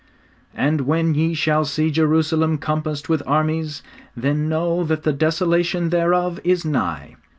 '_And 0.57 0.81
when 0.81 1.13
ye 1.13 1.35
shall 1.35 1.63
see 1.63 1.91
Jerusalem 1.91 2.57
compassed 2.57 3.07
with 3.07 3.21
armies, 3.27 3.83
then 4.17 4.49
know 4.49 4.83
that 4.83 5.03
the 5.03 5.13
desolation 5.13 5.89
thereof 5.89 6.39
is 6.43 6.65
nigh. 6.65 7.17